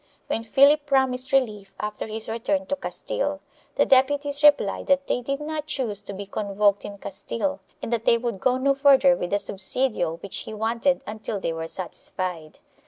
[0.25, 3.39] When Philip promised relief after his return to Castile,
[3.75, 7.93] the deputies re plied that they did not choose to be convoked in Castile and
[7.93, 11.67] that they would go no further with the subsidio which he wanted until they were
[11.67, 12.57] satisfied.